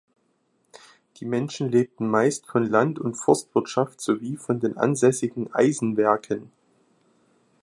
[1.17, 6.51] Die Menschen lebten meist von Land- und Forstwirtschaft sowie von den ansässigen Eisenwerken.